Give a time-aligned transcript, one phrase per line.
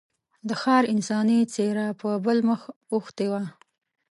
[0.47, 2.61] د ښار انساني څېره په بل مخ
[2.93, 3.43] اوښتې وه.